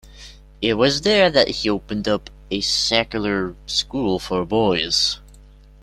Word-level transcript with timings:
It 0.63 0.79
was 0.79 1.01
there 1.01 1.29
that 1.29 1.47
he 1.49 1.69
opened 1.69 2.07
up 2.07 2.31
a 2.49 2.61
secular 2.61 3.55
school 3.67 4.17
for 4.17 4.43
boys. 4.47 5.19